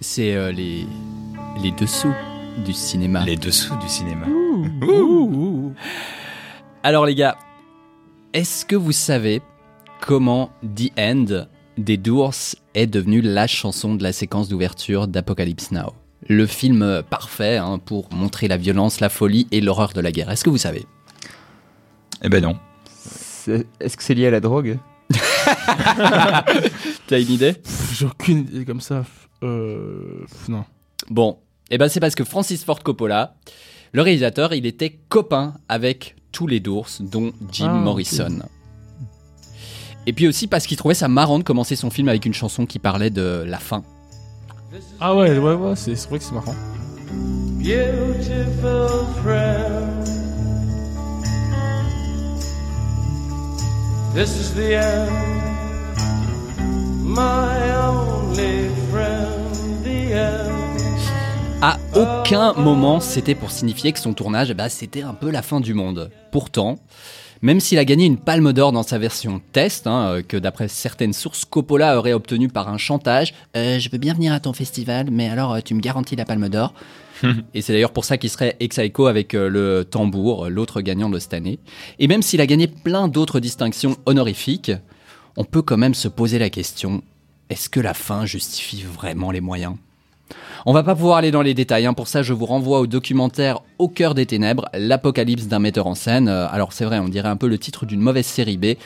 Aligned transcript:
C'est 0.00 0.34
euh, 0.34 0.50
les, 0.52 0.86
les 1.62 1.70
dessous 1.72 2.12
du 2.64 2.72
cinéma. 2.72 3.24
Les 3.24 3.36
dessous 3.36 3.76
du 3.76 3.88
cinéma. 3.88 4.26
Alors 6.82 7.04
les 7.06 7.14
gars, 7.14 7.36
est-ce 8.32 8.64
que 8.64 8.76
vous 8.76 8.92
savez 8.92 9.42
comment 10.00 10.50
The 10.62 10.90
End 10.98 11.46
des 11.76 11.96
Doors 11.96 12.34
est 12.74 12.86
devenu 12.86 13.20
la 13.20 13.46
chanson 13.46 13.94
de 13.94 14.02
la 14.02 14.12
séquence 14.12 14.48
d'ouverture 14.48 15.06
d'Apocalypse 15.06 15.70
Now? 15.72 15.92
Le 16.28 16.46
film 16.46 17.02
parfait 17.08 17.56
hein, 17.56 17.78
pour 17.78 18.12
montrer 18.12 18.48
la 18.48 18.56
violence, 18.56 19.00
la 19.00 19.08
folie 19.08 19.46
et 19.52 19.60
l'horreur 19.60 19.92
de 19.92 20.00
la 20.00 20.12
guerre. 20.12 20.30
Est-ce 20.30 20.44
que 20.44 20.50
vous 20.50 20.58
savez? 20.58 20.86
Eh 22.22 22.28
ben 22.28 22.42
non. 22.42 22.58
C'est- 22.84 23.66
Est-ce 23.80 23.96
que 23.96 24.02
c'est 24.02 24.14
lié 24.14 24.26
à 24.26 24.30
la 24.30 24.40
drogue? 24.40 24.78
T'as 27.06 27.18
une 27.20 27.30
idée? 27.30 27.56
J'ai 27.94 28.06
aucune 28.06 28.38
idée 28.40 28.64
comme 28.64 28.80
ça. 28.82 29.04
Euh, 29.42 30.24
non. 30.48 30.64
Bon, 31.08 31.38
eh 31.70 31.78
ben 31.78 31.88
c'est 31.88 32.00
parce 32.00 32.14
que 32.14 32.24
Francis 32.24 32.64
Ford 32.64 32.82
Coppola, 32.82 33.34
le 33.92 34.02
réalisateur, 34.02 34.52
il 34.54 34.66
était 34.66 34.98
copain 35.08 35.54
avec 35.68 36.16
tous 36.32 36.46
les 36.46 36.60
Doors, 36.60 36.88
dont 37.00 37.32
Jim 37.50 37.68
Ah. 37.70 37.78
Morrison. 37.78 38.38
Et 40.06 40.12
puis 40.12 40.26
aussi 40.28 40.46
parce 40.46 40.66
qu'il 40.66 40.76
trouvait 40.76 40.94
ça 40.94 41.08
marrant 41.08 41.38
de 41.38 41.44
commencer 41.44 41.76
son 41.76 41.90
film 41.90 42.08
avec 42.08 42.24
une 42.26 42.34
chanson 42.34 42.66
qui 42.66 42.78
parlait 42.78 43.10
de 43.10 43.44
la 43.46 43.58
fin. 43.58 43.82
Ah 45.00 45.14
ouais, 45.16 45.36
ouais, 45.38 45.54
ouais, 45.54 45.76
c'est 45.76 45.96
c'est 45.96 46.08
vrai 46.08 46.18
que 46.18 46.24
c'est 46.24 46.32
marrant. 46.34 46.54
beautiful 47.58 49.06
friend. 49.22 49.88
This 54.14 54.30
is 54.40 54.54
the 54.54 54.74
end, 54.74 55.49
À 61.62 61.78
aucun 61.94 62.52
moment 62.54 63.00
c'était 63.00 63.34
pour 63.34 63.50
signifier 63.50 63.92
que 63.92 63.98
son 63.98 64.14
tournage, 64.14 64.54
ben, 64.54 64.68
c'était 64.68 65.02
un 65.02 65.14
peu 65.14 65.30
la 65.30 65.42
fin 65.42 65.60
du 65.60 65.74
monde. 65.74 66.10
Pourtant, 66.30 66.78
même 67.42 67.58
s'il 67.58 67.78
a 67.78 67.84
gagné 67.84 68.04
une 68.04 68.18
palme 68.18 68.52
d'or 68.52 68.70
dans 68.70 68.82
sa 68.82 68.98
version 68.98 69.40
test, 69.52 69.86
hein, 69.86 70.06
euh, 70.08 70.22
que 70.22 70.36
d'après 70.36 70.68
certaines 70.68 71.12
sources 71.12 71.44
Coppola 71.44 71.98
aurait 71.98 72.12
obtenu 72.12 72.48
par 72.48 72.68
un 72.68 72.78
chantage, 72.78 73.34
Euh, 73.56 73.80
je 73.80 73.90
veux 73.90 73.98
bien 73.98 74.14
venir 74.14 74.32
à 74.32 74.38
ton 74.38 74.52
festival, 74.52 75.08
mais 75.10 75.28
alors 75.28 75.54
euh, 75.54 75.60
tu 75.64 75.74
me 75.74 75.80
garantis 75.80 76.14
la 76.14 76.24
palme 76.24 76.48
d'or. 76.48 76.74
Et 77.54 77.60
c'est 77.60 77.72
d'ailleurs 77.72 77.92
pour 77.92 78.04
ça 78.04 78.18
qu'il 78.18 78.30
serait 78.30 78.56
ex 78.60 78.78
aequo 78.78 79.06
avec 79.06 79.32
le 79.32 79.82
tambour, 79.82 80.48
l'autre 80.48 80.80
gagnant 80.80 81.10
de 81.10 81.18
cette 81.18 81.34
année. 81.34 81.58
Et 81.98 82.06
même 82.06 82.22
s'il 82.22 82.40
a 82.40 82.46
gagné 82.46 82.68
plein 82.68 83.08
d'autres 83.08 83.40
distinctions 83.40 83.96
honorifiques, 84.06 84.72
on 85.36 85.44
peut 85.44 85.62
quand 85.62 85.76
même 85.76 85.94
se 85.94 86.08
poser 86.08 86.38
la 86.38 86.50
question 86.50 87.02
est-ce 87.50 87.68
que 87.68 87.80
la 87.80 87.94
fin 87.94 88.26
justifie 88.26 88.82
vraiment 88.82 89.32
les 89.32 89.40
moyens? 89.40 89.74
On 90.66 90.72
va 90.72 90.84
pas 90.84 90.94
pouvoir 90.94 91.16
aller 91.16 91.32
dans 91.32 91.42
les 91.42 91.54
détails, 91.54 91.86
hein. 91.86 91.94
pour 91.94 92.06
ça 92.06 92.22
je 92.22 92.32
vous 92.32 92.46
renvoie 92.46 92.78
au 92.78 92.86
documentaire 92.86 93.58
Au 93.78 93.88
cœur 93.88 94.14
des 94.14 94.26
ténèbres, 94.26 94.68
l'apocalypse 94.72 95.48
d'un 95.48 95.58
metteur 95.58 95.88
en 95.88 95.96
scène. 95.96 96.28
Euh, 96.28 96.46
alors 96.48 96.72
c'est 96.72 96.84
vrai, 96.84 97.00
on 97.00 97.08
dirait 97.08 97.28
un 97.28 97.36
peu 97.36 97.48
le 97.48 97.58
titre 97.58 97.86
d'une 97.86 98.00
mauvaise 98.00 98.26
série 98.26 98.56
B, 98.56 98.76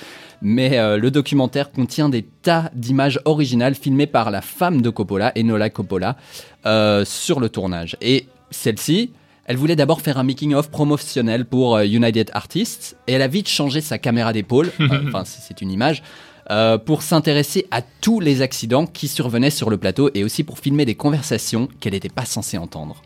mais 0.41 0.79
euh, 0.79 0.97
le 0.97 1.11
documentaire 1.11 1.73
contient 1.73 2.09
des 2.09 2.23
tas 2.23 2.71
d'images 2.75 3.21
originales 3.27 3.75
filmées 3.75 4.07
par 4.07 4.31
la 4.31 4.41
femme 4.41 4.81
de 4.81 4.89
Coppola, 4.89 5.33
Enola 5.37 5.69
Coppola, 5.69 6.17
euh, 6.65 7.05
sur 7.05 7.41
le 7.41 7.51
tournage. 7.51 7.97
Et 8.01 8.29
celle-ci, 8.51 9.11
elle 9.47 9.57
voulait 9.57 9.77
d'abord 9.77 10.01
faire 10.01 10.19
un 10.19 10.23
making-of 10.23 10.71
promotionnel 10.71 11.45
pour 11.45 11.77
euh, 11.77 11.85
United 11.85 12.31
Artists, 12.33 12.97
et 13.07 13.13
elle 13.13 13.23
a 13.23 13.29
vite 13.29 13.49
changé 13.49 13.81
sa 13.81 13.99
caméra 13.99 14.33
d'épaule, 14.33 14.71
enfin 15.07 15.25
c'est 15.25 15.61
une 15.61 15.71
image, 15.71 16.03
euh, 16.51 16.79
pour 16.79 17.03
s'intéresser 17.03 17.67
à 17.71 17.81
tous 17.83 18.21
les 18.21 18.43
accidents 18.43 18.87
qui 18.87 19.09
survenaient 19.09 19.51
sur 19.51 19.71
le 19.71 19.79
plateau 19.79 20.11
et 20.15 20.25
aussi 20.25 20.45
pour 20.45 20.59
filmer 20.59 20.85
des 20.85 20.95
conversations 20.95 21.69
qu'elle 21.81 21.95
n'était 21.95 22.09
pas 22.09 22.25
censée 22.25 22.59
entendre. 22.59 23.03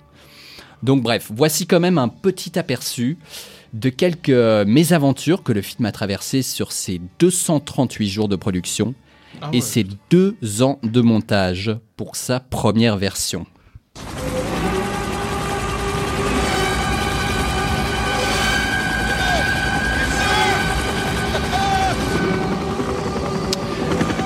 Donc 0.83 1.03
bref, 1.03 1.31
voici 1.35 1.67
quand 1.67 1.81
même 1.81 1.99
un 1.99 2.09
petit 2.09 2.59
aperçu 2.59 3.19
de 3.75 3.91
quelques 3.91 4.31
euh, 4.31 4.65
mésaventures 4.67 5.43
que 5.43 5.53
le 5.53 5.63
film 5.63 5.85
a 5.87 5.93
traversées 5.93 6.43
sur 6.43 6.73
ses 6.73 7.01
238 7.19 8.09
jours 8.09 8.29
de 8.29 8.37
production 8.37 8.95
Ah 9.41 9.51
et 9.53 9.61
ses 9.61 9.87
deux 10.11 10.37
ans 10.63 10.79
de 10.83 11.01
montage 11.01 11.77
pour 11.97 12.17
sa 12.17 12.41
première 12.41 12.97
version. 12.97 13.47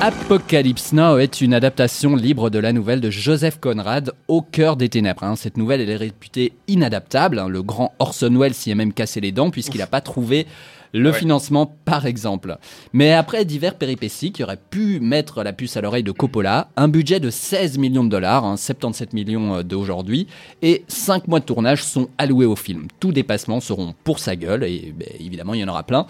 Apocalypse 0.06 0.92
Now 0.92 1.18
est 1.18 1.40
une 1.40 1.54
adaptation 1.54 2.16
libre 2.16 2.50
de 2.50 2.58
la 2.58 2.72
nouvelle 2.72 3.00
de 3.00 3.08
Joseph 3.08 3.60
Conrad, 3.60 4.10
Au 4.26 4.42
cœur 4.42 4.76
des 4.76 4.88
ténèbres. 4.88 5.22
hein. 5.22 5.36
Cette 5.36 5.56
nouvelle, 5.56 5.80
elle 5.80 5.90
est 5.90 5.96
réputée 5.96 6.54
inadaptable. 6.66 7.38
hein. 7.38 7.46
Le 7.48 7.62
grand 7.62 7.92
Orson 8.00 8.34
Welles 8.36 8.52
s'y 8.52 8.72
est 8.72 8.74
même 8.74 8.92
cassé 8.92 9.20
les 9.20 9.30
dents 9.30 9.50
puisqu'il 9.52 9.78
n'a 9.78 9.86
pas 9.86 10.00
trouvé 10.00 10.48
le 10.92 11.10
Ouais. 11.10 11.18
financement, 11.18 11.74
par 11.84 12.06
exemple. 12.06 12.58
Mais 12.92 13.12
après 13.12 13.44
divers 13.44 13.74
péripéties 13.74 14.32
qui 14.32 14.42
auraient 14.42 14.58
pu 14.70 15.00
mettre 15.00 15.42
la 15.42 15.52
puce 15.52 15.76
à 15.76 15.80
l'oreille 15.80 16.02
de 16.02 16.12
Coppola, 16.12 16.68
un 16.76 16.88
budget 16.88 17.20
de 17.20 17.30
16 17.30 17.78
millions 17.78 18.04
de 18.04 18.10
dollars, 18.10 18.44
hein, 18.44 18.56
77 18.56 19.12
millions 19.12 19.54
euh, 19.56 19.62
d'aujourd'hui, 19.62 20.26
et 20.62 20.84
5 20.88 21.28
mois 21.28 21.40
de 21.40 21.44
tournage 21.44 21.82
sont 21.82 22.08
alloués 22.18 22.46
au 22.46 22.56
film. 22.56 22.88
Tous 23.00 23.12
dépassements 23.12 23.60
seront 23.60 23.94
pour 24.04 24.18
sa 24.18 24.36
gueule, 24.36 24.64
et 24.64 24.94
ben, 24.96 25.08
évidemment, 25.18 25.54
il 25.54 25.60
y 25.60 25.64
en 25.64 25.68
aura 25.68 25.82
plein. 25.82 26.06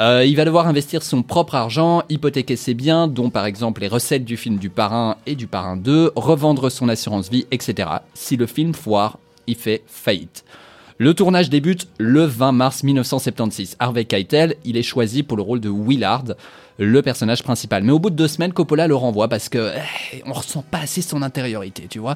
Euh, 0.00 0.24
il 0.26 0.34
va 0.34 0.44
devoir 0.44 0.66
investir 0.66 1.04
son 1.04 1.22
propre 1.22 1.54
argent, 1.54 2.02
hypothéquer 2.08 2.56
ses 2.56 2.74
biens, 2.74 3.06
dont 3.06 3.30
par 3.30 3.46
exemple 3.46 3.80
les 3.80 3.86
recettes 3.88 4.24
du 4.24 4.36
film 4.36 4.56
du 4.56 4.68
Parrain 4.68 5.16
et 5.26 5.36
du 5.36 5.46
Parrain 5.46 5.76
2, 5.76 6.10
revendre 6.16 6.68
son 6.68 6.88
assurance 6.88 7.30
vie, 7.30 7.46
etc. 7.52 7.88
Si 8.12 8.36
le 8.36 8.46
film 8.46 8.74
foire, 8.74 9.20
il 9.46 9.54
fait 9.54 9.84
faillite. 9.86 10.44
Le 10.98 11.12
tournage 11.12 11.50
débute 11.50 11.88
le 11.98 12.22
20 12.22 12.52
mars 12.52 12.84
1976. 12.84 13.76
Harvey 13.80 14.04
Keitel, 14.04 14.54
il 14.64 14.76
est 14.76 14.84
choisi 14.84 15.24
pour 15.24 15.36
le 15.36 15.42
rôle 15.42 15.58
de 15.58 15.68
Willard, 15.68 16.36
le 16.78 17.02
personnage 17.02 17.42
principal. 17.42 17.82
Mais 17.82 17.90
au 17.90 17.98
bout 17.98 18.10
de 18.10 18.14
deux 18.14 18.28
semaines, 18.28 18.52
Coppola 18.52 18.86
le 18.86 18.94
renvoie 18.94 19.26
parce 19.26 19.48
que 19.48 19.72
eh, 20.12 20.22
on 20.24 20.32
ressent 20.32 20.62
pas 20.62 20.78
assez 20.78 21.02
son 21.02 21.22
intériorité, 21.22 21.86
tu 21.90 21.98
vois. 21.98 22.14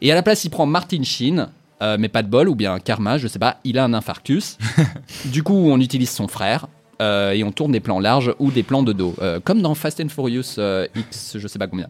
Et 0.00 0.10
à 0.10 0.14
la 0.14 0.22
place, 0.22 0.42
il 0.44 0.48
prend 0.48 0.64
Martin 0.64 1.02
Sheen, 1.02 1.48
euh, 1.82 1.98
mais 2.00 2.08
pas 2.08 2.22
de 2.22 2.28
bol, 2.28 2.48
ou 2.48 2.54
bien 2.54 2.78
Karma, 2.78 3.18
je 3.18 3.28
sais 3.28 3.38
pas, 3.38 3.58
il 3.62 3.78
a 3.78 3.84
un 3.84 3.92
infarctus. 3.92 4.56
du 5.26 5.42
coup, 5.42 5.70
on 5.70 5.78
utilise 5.78 6.10
son 6.10 6.26
frère. 6.26 6.66
euh, 7.02 7.32
et 7.32 7.44
on 7.44 7.52
tourne 7.52 7.72
des 7.72 7.80
plans 7.80 8.00
larges 8.00 8.34
ou 8.38 8.50
des 8.50 8.62
plans 8.62 8.82
de 8.82 8.94
dos, 8.94 9.14
euh, 9.20 9.38
comme 9.38 9.60
dans 9.60 9.74
Fast 9.74 10.00
and 10.00 10.08
Furious 10.08 10.58
X, 10.96 11.36
je 11.36 11.46
sais 11.46 11.58
pas 11.58 11.66
combien. 11.66 11.88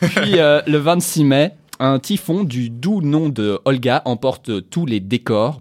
Puis 0.00 0.32
le 0.32 0.76
26 0.78 1.22
mai, 1.22 1.52
un 1.78 2.00
typhon 2.00 2.42
du 2.42 2.70
doux 2.70 3.02
nom 3.02 3.28
de 3.28 3.60
Olga 3.64 4.02
emporte 4.04 4.68
tous 4.68 4.84
les 4.86 4.98
décors 4.98 5.60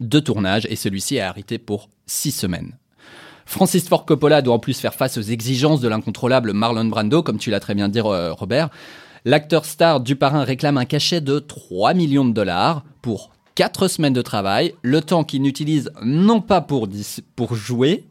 de 0.00 0.20
tournage 0.20 0.66
et 0.70 0.76
celui-ci 0.76 1.16
est 1.16 1.20
arrêté 1.20 1.58
pour 1.58 1.88
six 2.06 2.32
semaines. 2.32 2.76
Francis 3.46 3.88
Ford 3.88 4.04
Coppola 4.04 4.42
doit 4.42 4.54
en 4.54 4.58
plus 4.58 4.78
faire 4.78 4.94
face 4.94 5.16
aux 5.16 5.22
exigences 5.22 5.80
de 5.80 5.88
l'incontrôlable 5.88 6.52
Marlon 6.52 6.84
Brando, 6.84 7.22
comme 7.22 7.38
tu 7.38 7.50
l'as 7.50 7.60
très 7.60 7.74
bien 7.74 7.88
dit 7.88 8.00
euh, 8.00 8.32
Robert. 8.34 8.68
L'acteur 9.24 9.64
star 9.64 10.00
du 10.00 10.16
parrain 10.16 10.44
réclame 10.44 10.76
un 10.76 10.84
cachet 10.84 11.20
de 11.20 11.38
3 11.38 11.94
millions 11.94 12.26
de 12.26 12.32
dollars 12.32 12.84
pour 13.02 13.30
4 13.54 13.88
semaines 13.88 14.12
de 14.12 14.22
travail, 14.22 14.74
le 14.82 15.00
temps 15.00 15.24
qu'il 15.24 15.42
n'utilise 15.42 15.90
non 16.04 16.40
pas 16.40 16.60
pour, 16.60 16.88
pour 17.34 17.54
jouer, 17.54 18.04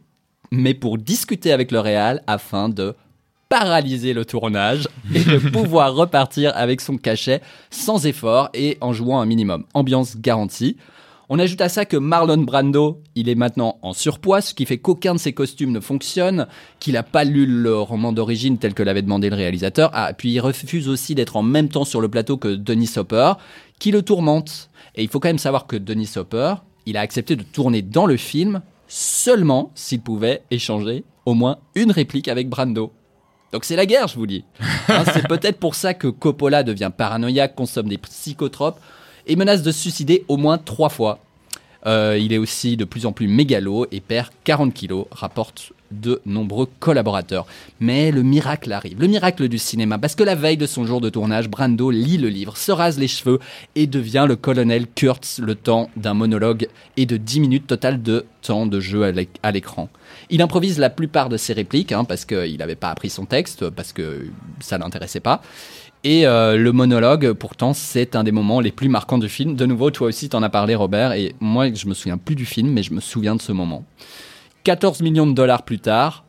mais 0.51 0.73
pour 0.73 0.97
discuter 0.97 1.51
avec 1.51 1.71
le 1.71 1.79
Real 1.79 2.23
afin 2.27 2.67
de 2.67 2.95
paralyser 3.47 4.13
le 4.13 4.25
tournage 4.25 4.89
et 5.13 5.23
de 5.23 5.37
pouvoir 5.37 5.93
repartir 5.93 6.51
avec 6.55 6.81
son 6.81 6.97
cachet 6.97 7.41
sans 7.69 8.05
effort 8.05 8.49
et 8.53 8.77
en 8.81 8.91
jouant 8.91 9.21
un 9.21 9.25
minimum. 9.25 9.65
Ambiance 9.73 10.17
garantie. 10.17 10.77
On 11.29 11.39
ajoute 11.39 11.59
à 11.59 11.67
ça 11.67 11.83
que 11.83 11.97
Marlon 11.97 12.37
Brando, 12.37 13.01
il 13.15 13.27
est 13.27 13.35
maintenant 13.35 13.79
en 13.81 13.91
surpoids, 13.91 14.39
ce 14.39 14.53
qui 14.53 14.65
fait 14.65 14.77
qu'aucun 14.77 15.13
de 15.13 15.19
ses 15.19 15.33
costumes 15.33 15.73
ne 15.73 15.81
fonctionne, 15.81 16.47
qu'il 16.79 16.93
n'a 16.93 17.03
pas 17.03 17.25
lu 17.25 17.45
le 17.45 17.77
roman 17.77 18.13
d'origine 18.13 18.57
tel 18.57 18.73
que 18.73 18.81
l'avait 18.81 19.01
demandé 19.01 19.29
le 19.29 19.35
réalisateur. 19.35 19.89
Ah, 19.93 20.13
puis 20.13 20.31
il 20.31 20.39
refuse 20.39 20.87
aussi 20.87 21.15
d'être 21.15 21.35
en 21.35 21.43
même 21.43 21.67
temps 21.67 21.83
sur 21.83 21.99
le 21.99 22.07
plateau 22.07 22.37
que 22.37 22.55
Denis 22.55 22.91
Hopper, 22.95 23.33
qui 23.77 23.91
le 23.91 24.03
tourmente. 24.03 24.69
Et 24.95 25.03
il 25.03 25.09
faut 25.09 25.19
quand 25.19 25.27
même 25.27 25.37
savoir 25.37 25.67
que 25.67 25.75
Denis 25.75 26.11
Hopper, 26.15 26.55
il 26.85 26.95
a 26.95 27.01
accepté 27.01 27.35
de 27.35 27.43
tourner 27.43 27.81
dans 27.81 28.05
le 28.05 28.15
film 28.15 28.61
seulement 28.87 29.71
s'il 29.75 29.99
pouvait 29.99 30.43
échanger 30.49 31.03
au 31.25 31.33
moins 31.33 31.57
une 31.75 31.91
réplique 31.91 32.29
avec 32.29 32.47
Brando. 32.47 32.93
Donc 33.51 33.65
c'est 33.65 33.75
la 33.75 33.85
guerre, 33.85 34.07
je 34.07 34.15
vous 34.15 34.27
dis. 34.27 34.45
Hein, 34.89 35.03
c'est 35.13 35.27
peut-être 35.27 35.59
pour 35.59 35.75
ça 35.75 35.93
que 35.93 36.07
Coppola 36.07 36.63
devient 36.63 36.89
paranoïaque, 36.95 37.55
consomme 37.55 37.89
des 37.89 37.97
psychotropes 37.97 38.79
et 39.25 39.35
menace 39.35 39.61
de 39.61 39.71
se 39.71 39.81
suicider 39.81 40.23
au 40.29 40.37
moins 40.37 40.57
trois 40.57 40.87
fois. 40.87 41.19
Euh, 41.87 42.17
il 42.19 42.33
est 42.33 42.37
aussi 42.37 42.75
de 42.77 42.83
plus 42.85 43.05
en 43.05 43.13
plus 43.13 43.27
mégalo 43.27 43.87
et 43.91 44.01
perd 44.01 44.27
40 44.43 44.73
kilos, 44.73 45.05
rapporte 45.11 45.71
de 45.89 46.21
nombreux 46.25 46.67
collaborateurs. 46.81 47.45
Mais 47.79 48.11
le 48.11 48.21
miracle 48.21 48.73
arrive, 48.73 48.99
le 48.99 49.07
miracle 49.07 49.47
du 49.47 49.57
cinéma, 49.57 49.97
parce 49.97 50.15
que 50.15 50.23
la 50.23 50.35
veille 50.35 50.57
de 50.57 50.65
son 50.67 50.85
jour 50.85 50.99
de 50.99 51.09
tournage, 51.09 51.47
Brando 51.47 51.89
lit 51.89 52.17
le 52.17 52.27
livre, 52.27 52.57
se 52.57 52.73
rase 52.73 52.99
les 52.99 53.07
cheveux 53.07 53.39
et 53.75 53.87
devient 53.87 54.25
le 54.27 54.35
colonel 54.35 54.85
Kurtz 54.95 55.39
le 55.39 55.55
temps 55.55 55.89
d'un 55.95 56.13
monologue 56.13 56.67
et 56.97 57.05
de 57.05 57.15
10 57.15 57.39
minutes 57.39 57.67
total 57.67 58.01
de 58.03 58.25
temps 58.41 58.65
de 58.65 58.81
jeu 58.81 59.03
à 59.03 59.11
l'éc- 59.13 59.39
à 59.43 59.51
l'écran. 59.53 59.87
Il 60.29 60.41
improvise 60.41 60.79
la 60.79 60.89
plupart 60.89 61.29
de 61.29 61.37
ses 61.37 61.53
répliques, 61.53 61.93
hein, 61.93 62.03
parce 62.03 62.25
qu'il 62.25 62.57
n'avait 62.57 62.75
pas 62.75 62.89
appris 62.89 63.09
son 63.09 63.23
texte, 63.25 63.69
parce 63.69 63.93
que 63.93 64.27
ça 64.59 64.77
l'intéressait 64.77 65.21
pas. 65.21 65.41
Et 66.09 66.25
euh, 66.25 66.55
le 66.55 66.71
monologue, 66.71 67.33
pourtant, 67.33 67.73
c'est 67.73 68.15
un 68.15 68.23
des 68.23 68.31
moments 68.31 68.61
les 68.61 68.71
plus 68.71 68.87
marquants 68.87 69.17
du 69.17 69.27
film. 69.27 69.57
De 69.57 69.65
nouveau, 69.65 69.91
toi 69.91 70.07
aussi, 70.07 70.29
t'en 70.29 70.41
as 70.41 70.47
parlé, 70.47 70.73
Robert. 70.73 71.11
Et 71.11 71.35
moi, 71.41 71.73
je 71.73 71.85
me 71.85 71.93
souviens 71.93 72.17
plus 72.17 72.35
du 72.35 72.45
film, 72.45 72.69
mais 72.69 72.81
je 72.81 72.93
me 72.93 73.01
souviens 73.01 73.35
de 73.35 73.41
ce 73.41 73.51
moment. 73.51 73.83
14 74.63 75.01
millions 75.01 75.27
de 75.27 75.33
dollars 75.33 75.63
plus 75.63 75.79
tard, 75.79 76.23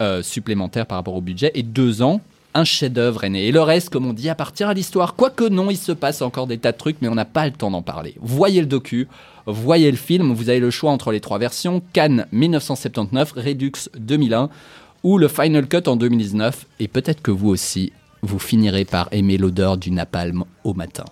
euh, 0.00 0.22
supplémentaires 0.22 0.86
par 0.86 0.98
rapport 0.98 1.16
au 1.16 1.20
budget, 1.20 1.50
et 1.56 1.64
deux 1.64 2.00
ans, 2.00 2.20
un 2.54 2.62
chef-d'œuvre 2.62 3.24
est 3.24 3.30
né. 3.30 3.48
Et 3.48 3.50
le 3.50 3.60
reste, 3.60 3.90
comme 3.90 4.06
on 4.06 4.12
dit, 4.12 4.28
appartient 4.28 4.62
à 4.62 4.72
l'histoire. 4.72 5.16
Quoique 5.16 5.48
non, 5.48 5.68
il 5.68 5.76
se 5.76 5.90
passe 5.90 6.22
encore 6.22 6.46
des 6.46 6.58
tas 6.58 6.70
de 6.70 6.76
trucs, 6.76 6.98
mais 7.02 7.08
on 7.08 7.16
n'a 7.16 7.24
pas 7.24 7.44
le 7.44 7.52
temps 7.52 7.72
d'en 7.72 7.82
parler. 7.82 8.14
Voyez 8.20 8.60
le 8.60 8.68
docu, 8.68 9.08
voyez 9.46 9.90
le 9.90 9.96
film. 9.96 10.32
Vous 10.32 10.48
avez 10.48 10.60
le 10.60 10.70
choix 10.70 10.92
entre 10.92 11.10
les 11.10 11.18
trois 11.18 11.38
versions 11.38 11.82
Cannes 11.92 12.28
1979, 12.30 13.32
Redux 13.32 13.72
2001 13.98 14.48
ou 15.02 15.18
le 15.18 15.26
Final 15.26 15.66
Cut 15.66 15.88
en 15.88 15.96
2019. 15.96 16.66
Et 16.78 16.86
peut-être 16.86 17.20
que 17.20 17.32
vous 17.32 17.48
aussi, 17.48 17.92
vous 18.22 18.38
finirez 18.38 18.84
par 18.84 19.08
aimer 19.12 19.38
l'odeur 19.38 19.76
du 19.76 19.90
napalm 19.90 20.44
au 20.64 20.74
matin. 20.74 21.04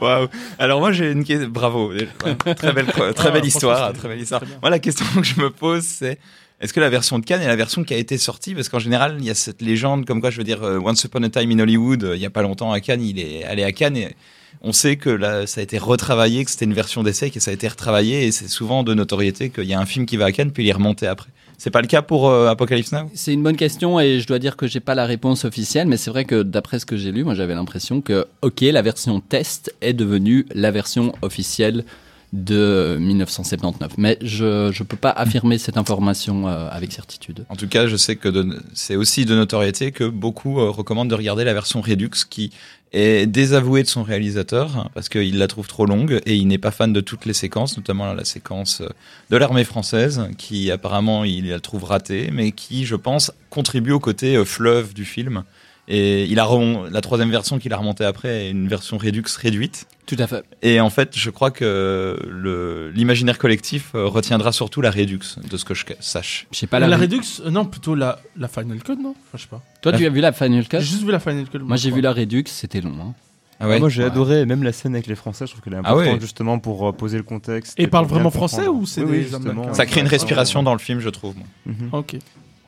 Waouh. 0.00 0.28
Alors 0.58 0.80
moi 0.80 0.92
j'ai 0.92 1.10
une 1.10 1.24
question. 1.24 1.48
Bravo. 1.48 1.92
Ouais, 1.92 2.06
Très 2.54 2.72
belle, 2.72 2.86
très 2.86 3.12
Ah, 3.16 3.30
belle 3.30 3.44
histoire. 3.44 3.92
Très 3.92 4.08
belle 4.08 4.20
histoire. 4.20 4.42
Moi 4.60 4.70
la 4.70 4.78
question 4.78 5.06
que 5.14 5.22
je 5.22 5.40
me 5.40 5.50
pose 5.50 5.82
c'est 5.84 6.18
est-ce 6.60 6.74
que 6.74 6.80
la 6.80 6.90
version 6.90 7.18
de 7.18 7.24
Cannes 7.24 7.40
est 7.40 7.46
la 7.46 7.56
version 7.56 7.84
qui 7.84 7.94
a 7.94 7.96
été 7.96 8.18
sortie? 8.18 8.54
Parce 8.54 8.68
qu'en 8.68 8.78
général, 8.78 9.16
il 9.18 9.24
y 9.24 9.30
a 9.30 9.34
cette 9.34 9.62
légende 9.62 10.04
comme 10.04 10.20
quoi, 10.20 10.28
je 10.28 10.36
veux 10.36 10.44
dire, 10.44 10.62
euh, 10.62 10.78
Once 10.78 11.02
Upon 11.04 11.22
a 11.22 11.30
Time 11.30 11.50
in 11.52 11.58
Hollywood, 11.58 12.04
euh, 12.04 12.14
il 12.16 12.20
y 12.20 12.26
a 12.26 12.30
pas 12.30 12.42
longtemps 12.42 12.70
à 12.70 12.80
Cannes, 12.80 13.00
il 13.00 13.18
est 13.18 13.44
allé 13.44 13.64
à 13.64 13.72
Cannes 13.72 13.96
et 13.96 14.14
on 14.62 14.72
sait 14.72 14.96
que 14.96 15.18
ça 15.46 15.60
a 15.60 15.62
été 15.62 15.78
retravaillé, 15.78 16.44
que 16.44 16.50
c'était 16.50 16.64
une 16.64 16.74
version 16.74 17.02
d'essai, 17.02 17.30
que 17.30 17.40
ça 17.40 17.50
a 17.50 17.54
été 17.54 17.68
retravaillé 17.68 18.26
et 18.26 18.32
c'est 18.32 18.48
souvent 18.48 18.82
de 18.82 18.94
notoriété 18.94 19.50
qu'il 19.50 19.64
y 19.64 19.74
a 19.74 19.80
un 19.80 19.86
film 19.86 20.06
qui 20.06 20.16
va 20.16 20.26
à 20.26 20.32
Cannes 20.32 20.52
puis 20.52 20.64
il 20.64 20.68
est 20.68 20.72
remonté 20.72 21.06
après. 21.06 21.28
C'est 21.58 21.70
pas 21.70 21.82
le 21.82 21.88
cas 21.88 22.00
pour 22.00 22.30
euh, 22.30 22.48
Apocalypse 22.48 22.90
Now? 22.92 23.10
C'est 23.12 23.34
une 23.34 23.42
bonne 23.42 23.56
question 23.56 24.00
et 24.00 24.20
je 24.20 24.26
dois 24.26 24.38
dire 24.38 24.56
que 24.56 24.66
j'ai 24.66 24.80
pas 24.80 24.94
la 24.94 25.04
réponse 25.04 25.44
officielle, 25.44 25.88
mais 25.88 25.98
c'est 25.98 26.10
vrai 26.10 26.24
que 26.24 26.42
d'après 26.42 26.78
ce 26.78 26.86
que 26.86 26.96
j'ai 26.96 27.12
lu, 27.12 27.22
moi 27.22 27.34
j'avais 27.34 27.54
l'impression 27.54 28.00
que, 28.00 28.26
ok, 28.40 28.62
la 28.62 28.80
version 28.80 29.20
test 29.20 29.74
est 29.82 29.92
devenue 29.92 30.46
la 30.54 30.70
version 30.70 31.12
officielle 31.20 31.84
de 32.32 32.96
1979. 33.00 33.92
Mais 33.98 34.18
je 34.22 34.70
je 34.72 34.82
peux 34.82 34.96
pas 34.96 35.10
affirmer 35.10 35.58
cette 35.58 35.76
information 35.76 36.48
euh, 36.48 36.68
avec 36.70 36.92
certitude. 36.92 37.44
En 37.48 37.56
tout 37.56 37.68
cas, 37.68 37.86
je 37.86 37.96
sais 37.96 38.16
que 38.16 38.28
c'est 38.74 38.96
aussi 38.96 39.24
de 39.24 39.34
notoriété 39.34 39.92
que 39.92 40.04
beaucoup 40.04 40.60
euh, 40.60 40.70
recommandent 40.70 41.10
de 41.10 41.14
regarder 41.14 41.44
la 41.44 41.52
version 41.52 41.80
Redux 41.80 42.10
qui 42.28 42.52
est 42.92 43.26
désavouée 43.26 43.82
de 43.82 43.88
son 43.88 44.02
réalisateur 44.02 44.76
hein, 44.76 44.88
parce 44.94 45.08
qu'il 45.08 45.38
la 45.38 45.46
trouve 45.46 45.68
trop 45.68 45.86
longue 45.86 46.20
et 46.26 46.34
il 46.34 46.48
n'est 46.48 46.58
pas 46.58 46.70
fan 46.70 46.92
de 46.92 47.00
toutes 47.00 47.24
les 47.24 47.34
séquences, 47.34 47.76
notamment 47.76 48.12
la 48.12 48.24
séquence 48.24 48.80
euh, 48.80 48.88
de 49.30 49.36
l'armée 49.36 49.64
française 49.64 50.28
qui 50.38 50.70
apparemment 50.70 51.24
il 51.24 51.50
la 51.50 51.60
trouve 51.60 51.84
ratée, 51.84 52.30
mais 52.32 52.52
qui, 52.52 52.84
je 52.84 52.96
pense, 52.96 53.32
contribue 53.48 53.92
au 53.92 54.00
côté 54.00 54.36
euh, 54.36 54.44
fleuve 54.44 54.92
du 54.94 55.04
film. 55.04 55.44
Et 55.92 56.24
il 56.26 56.38
a 56.38 56.48
la 56.92 57.00
troisième 57.00 57.30
version 57.30 57.58
qu'il 57.58 57.72
a 57.72 57.76
remontée 57.76 58.04
après 58.04 58.46
est 58.46 58.50
une 58.52 58.68
version 58.68 58.96
Redux 58.96 59.24
réduite. 59.40 59.86
Tout 60.06 60.14
à 60.20 60.28
fait. 60.28 60.44
Et 60.62 60.80
en 60.80 60.88
fait, 60.88 61.16
je 61.16 61.30
crois 61.30 61.50
que 61.50 62.16
le- 62.30 62.90
l'imaginaire 62.94 63.38
collectif 63.38 63.90
euh, 63.96 64.06
retiendra 64.06 64.52
surtout 64.52 64.80
la 64.80 64.90
Redux, 64.92 65.18
de 65.50 65.56
ce 65.56 65.64
que 65.64 65.74
je 65.74 65.84
sache. 65.98 66.46
Je 66.52 66.58
sais 66.58 66.66
pas 66.68 66.78
la, 66.78 66.86
la, 66.86 66.96
Redux 66.96 67.20
euh, 67.44 67.50
Non, 67.50 67.64
plutôt 67.64 67.96
la, 67.96 68.20
la 68.36 68.46
Final 68.46 68.80
Cut, 68.84 68.96
non? 69.02 69.10
Enfin, 69.10 69.36
Je 69.36 69.42
sais 69.42 69.48
pas. 69.48 69.62
Toi, 69.82 69.92
tu 69.92 70.06
as 70.06 70.10
vu 70.10 70.20
la 70.20 70.32
Final 70.32 70.66
Cut? 70.68 70.78
J'ai 70.78 70.84
juste 70.86 71.02
vu 71.02 71.10
la 71.10 71.18
Final 71.20 71.48
Cut. 71.48 71.58
Moi, 71.58 71.76
j'ai 71.76 71.90
vu 71.90 72.00
la 72.00 72.12
Redux, 72.12 72.44
c'était 72.46 72.80
long. 72.80 72.94
hein. 73.00 73.14
Ah 73.62 73.68
ouais? 73.68 73.78
Moi 73.78 73.90
j'ai 73.90 74.00
Ouais. 74.04 74.08
adoré, 74.10 74.46
même 74.46 74.62
la 74.62 74.72
scène 74.72 74.94
avec 74.94 75.06
les 75.06 75.14
Français, 75.14 75.44
je 75.46 75.50
trouve 75.50 75.62
qu'elle 75.62 75.74
est 75.74 75.76
Ah 75.84 75.90
importante 75.90 76.14
ouais. 76.14 76.20
justement 76.20 76.58
pour 76.58 76.88
euh, 76.88 76.92
poser 76.92 77.18
le 77.18 77.22
contexte. 77.24 77.78
Et 77.78 77.86
bien 77.88 78.00
vraiment 78.02 78.30
comprendre. 78.30 78.48
français 78.50 78.68
ou 78.68 78.86
c'est 78.86 79.02
Oui, 79.02 79.06
des 79.10 79.16
oui, 79.18 79.22
justement. 79.24 79.50
Américains 79.50 79.74
Ça 79.74 79.84
crée 79.84 80.00
une 80.00 80.06
respiration 80.06 80.62
dans 80.62 80.72
le 80.72 80.78
film, 80.78 81.00
je 81.00 81.10
trouve. 81.10 81.34
moi. 81.36 81.46
Mhm. 81.66 81.88
Ok. 81.92 82.16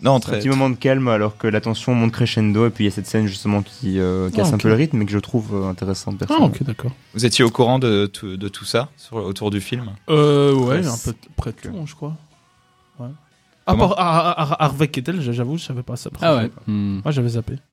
Non, 0.03 0.17
Un 0.17 0.21
très. 0.21 0.39
petit 0.39 0.49
moment 0.49 0.69
de 0.69 0.75
calme 0.75 1.07
alors 1.09 1.37
que 1.39 1.47
la 1.47 1.61
tension 1.61 1.95
monte 1.95 2.11
crescendo 2.13 2.67
et 2.67 2.71
puis 2.71 2.85
il 2.85 2.89
y 2.89 2.91
a 2.91 2.95
cette 2.95 3.07
scène 3.07 3.27
justement 3.27 3.63
qui 3.63 4.01
euh, 4.01 4.31
casse 4.31 4.49
Ah, 4.49 4.53
un 4.53 4.55
ok. 4.57 4.63
peu 4.63 4.69
le 4.69 4.75
rythme 4.75 4.97
mais 4.99 5.05
que 5.07 5.13
je 5.13 5.19
trouve 5.19 5.55
euh, 5.55 5.69
intéressante 5.69 6.15
Ah, 6.17 6.19
personnellement. 6.27 6.47
ok, 6.49 6.63
d'accord. 6.65 6.91
Vous 7.15 7.25
étiez 7.25 7.45
au 7.45 7.51
courant 7.51 7.79
de, 7.79 8.07
tout- 8.07 8.37
de 8.37 8.49
tout 8.49 8.65
ça 8.65 8.89
sur- 8.97 9.17
autour 9.17 9.51
du 9.51 9.61
film? 9.61 9.91
Euh, 10.11 10.55
ouais, 10.55 10.85
un 10.87 10.97
peu 11.05 11.15
près 11.37 11.53
de 11.53 11.57
que- 11.57 11.69
tout, 11.69 11.87
je 11.87 11.95
crois. 11.95 12.17
Ouais. 12.99 13.09
À 13.65 13.77
part 13.77 13.93
Har- 13.99 14.39
Har- 14.41 14.57
Harvey 14.63 14.89
Kettel, 14.89 15.21
j'avoue, 15.21 15.57
je 15.57 15.65
savais 15.65 15.85
pas 15.85 15.95
ça. 15.95 16.11
Ah 16.21 16.35
ouais. 16.37 16.51
Moi, 16.67 17.13
j'avais 17.13 17.29
zappé. 17.29 17.55